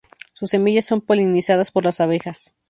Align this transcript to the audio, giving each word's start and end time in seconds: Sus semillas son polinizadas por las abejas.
Sus 0.33 0.49
semillas 0.49 0.85
son 0.87 1.01
polinizadas 1.01 1.69
por 1.69 1.85
las 1.85 2.01
abejas. 2.01 2.55